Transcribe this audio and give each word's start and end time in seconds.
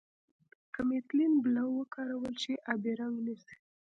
که 0.73 0.81
میتیلین 0.89 1.33
بلو 1.43 1.65
وکارول 1.79 2.33
شي 2.43 2.53
آبي 2.71 2.91
رنګ 2.99 3.15
نیسي. 3.25 3.55